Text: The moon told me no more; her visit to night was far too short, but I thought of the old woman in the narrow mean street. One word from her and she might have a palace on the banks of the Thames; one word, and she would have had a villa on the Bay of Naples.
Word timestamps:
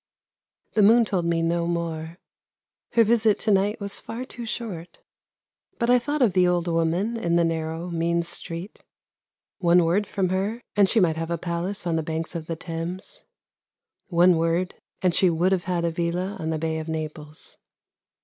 The 0.73 0.81
moon 0.81 1.05
told 1.05 1.25
me 1.25 1.43
no 1.43 1.67
more; 1.67 2.17
her 2.93 3.03
visit 3.03 3.37
to 3.41 3.51
night 3.51 3.79
was 3.79 3.99
far 3.99 4.25
too 4.25 4.47
short, 4.47 4.97
but 5.77 5.91
I 5.91 5.99
thought 5.99 6.23
of 6.23 6.33
the 6.33 6.47
old 6.47 6.67
woman 6.67 7.17
in 7.17 7.35
the 7.35 7.43
narrow 7.43 7.91
mean 7.91 8.23
street. 8.23 8.81
One 9.59 9.85
word 9.85 10.07
from 10.07 10.29
her 10.29 10.63
and 10.75 10.89
she 10.89 10.99
might 10.99 11.17
have 11.17 11.29
a 11.29 11.37
palace 11.37 11.85
on 11.85 11.97
the 11.97 12.01
banks 12.01 12.33
of 12.33 12.47
the 12.47 12.55
Thames; 12.55 13.23
one 14.07 14.37
word, 14.37 14.73
and 15.03 15.13
she 15.13 15.29
would 15.29 15.51
have 15.51 15.65
had 15.65 15.85
a 15.85 15.91
villa 15.91 16.35
on 16.39 16.49
the 16.49 16.57
Bay 16.57 16.79
of 16.79 16.89
Naples. 16.89 17.59